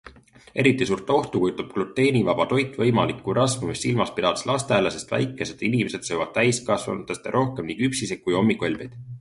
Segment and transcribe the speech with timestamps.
[0.61, 6.35] Eriti suurt ohtu kujutab gluteenivaba toit võimalikku rasvumist silmas pidades lastele, sest väikesed inimesed söövad
[6.41, 8.99] täiskasvanutest rohkem nii küpsiseid kui hommikuhelbeid.